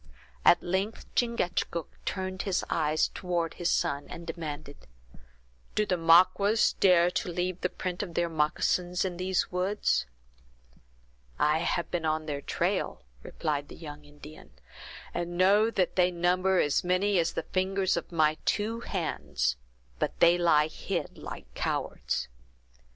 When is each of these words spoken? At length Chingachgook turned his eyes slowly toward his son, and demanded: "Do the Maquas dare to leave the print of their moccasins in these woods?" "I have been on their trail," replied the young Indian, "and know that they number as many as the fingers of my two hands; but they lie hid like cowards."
At 0.43 0.63
length 0.63 1.05
Chingachgook 1.13 1.99
turned 2.05 2.41
his 2.41 2.65
eyes 2.71 3.03
slowly 3.13 3.13
toward 3.13 3.53
his 3.53 3.69
son, 3.69 4.07
and 4.09 4.25
demanded: 4.25 4.87
"Do 5.75 5.85
the 5.85 5.93
Maquas 5.95 6.73
dare 6.79 7.11
to 7.11 7.29
leave 7.29 7.61
the 7.61 7.69
print 7.69 8.01
of 8.01 8.15
their 8.15 8.27
moccasins 8.27 9.05
in 9.05 9.17
these 9.17 9.51
woods?" 9.51 10.07
"I 11.37 11.59
have 11.59 11.91
been 11.91 12.03
on 12.03 12.25
their 12.25 12.41
trail," 12.41 13.03
replied 13.21 13.67
the 13.67 13.75
young 13.75 14.03
Indian, 14.03 14.49
"and 15.13 15.37
know 15.37 15.69
that 15.69 15.95
they 15.95 16.09
number 16.09 16.59
as 16.59 16.83
many 16.83 17.19
as 17.19 17.33
the 17.33 17.43
fingers 17.43 17.95
of 17.95 18.11
my 18.11 18.39
two 18.43 18.79
hands; 18.79 19.55
but 19.99 20.19
they 20.19 20.35
lie 20.35 20.65
hid 20.65 21.19
like 21.19 21.53
cowards." 21.53 22.27